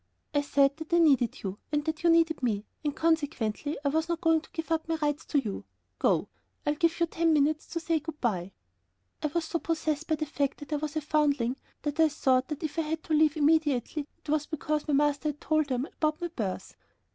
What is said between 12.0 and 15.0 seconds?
thought that if I had to leave immediately it was because my